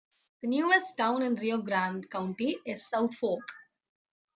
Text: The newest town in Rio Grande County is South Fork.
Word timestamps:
The 0.41 0.47
newest 0.47 0.97
town 0.97 1.21
in 1.21 1.35
Rio 1.35 1.59
Grande 1.59 2.09
County 2.09 2.57
is 2.65 2.87
South 2.87 3.13
Fork. 3.17 3.47